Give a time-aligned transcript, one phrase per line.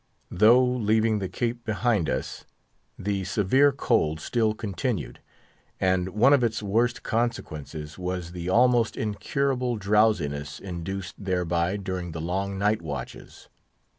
[0.31, 2.43] Though leaving the Cape behind us,
[2.97, 5.19] the severe cold still continued,
[5.79, 12.19] and one of its worst consequences was the almost incurable drowsiness induced thereby during the
[12.19, 13.47] long night watches.